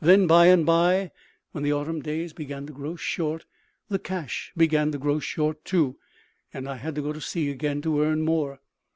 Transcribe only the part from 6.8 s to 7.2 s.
to go to